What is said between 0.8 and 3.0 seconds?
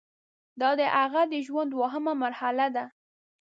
هغه د ژوند دوهمه مرحله ده.